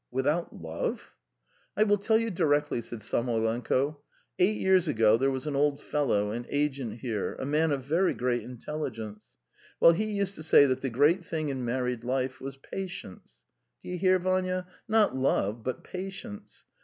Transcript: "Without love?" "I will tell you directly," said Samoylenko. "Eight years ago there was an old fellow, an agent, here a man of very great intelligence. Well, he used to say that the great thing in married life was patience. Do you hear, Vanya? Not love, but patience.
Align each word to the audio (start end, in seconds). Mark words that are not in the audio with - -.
"Without 0.09 0.51
love?" 0.63 1.13
"I 1.77 1.83
will 1.83 1.99
tell 1.99 2.17
you 2.17 2.31
directly," 2.31 2.81
said 2.81 3.03
Samoylenko. 3.03 3.99
"Eight 4.39 4.57
years 4.59 4.87
ago 4.87 5.15
there 5.15 5.29
was 5.29 5.45
an 5.45 5.55
old 5.55 5.79
fellow, 5.79 6.31
an 6.31 6.47
agent, 6.49 7.01
here 7.01 7.35
a 7.35 7.45
man 7.45 7.69
of 7.71 7.83
very 7.83 8.15
great 8.15 8.41
intelligence. 8.41 9.25
Well, 9.79 9.91
he 9.91 10.05
used 10.05 10.33
to 10.33 10.41
say 10.41 10.65
that 10.65 10.81
the 10.81 10.89
great 10.89 11.23
thing 11.23 11.49
in 11.49 11.63
married 11.63 12.03
life 12.03 12.41
was 12.41 12.57
patience. 12.57 13.41
Do 13.83 13.89
you 13.89 13.99
hear, 13.99 14.17
Vanya? 14.17 14.65
Not 14.87 15.15
love, 15.15 15.61
but 15.63 15.83
patience. 15.83 16.65